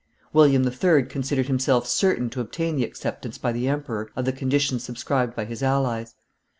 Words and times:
William 0.33 0.67
III. 0.67 1.03
considered 1.03 1.45
himself 1.45 1.85
certain 1.85 2.27
to 2.31 2.41
obtain 2.41 2.75
the 2.75 2.83
acceptance 2.83 3.37
by 3.37 3.51
the 3.51 3.67
emperor 3.67 4.09
of 4.15 4.25
the 4.25 4.33
conditions 4.33 4.83
subscribed 4.83 5.35
by 5.35 5.45
his 5.45 5.61
allies. 5.61 6.15